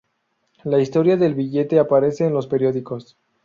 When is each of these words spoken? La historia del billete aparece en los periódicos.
La 0.63 0.79
historia 0.81 1.15
del 1.15 1.35
billete 1.35 1.77
aparece 1.77 2.25
en 2.25 2.33
los 2.33 2.47
periódicos. 2.47 3.19